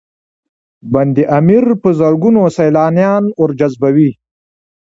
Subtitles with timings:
[0.93, 4.11] بند امیر په زرګونه سیلانیان ورجذبوي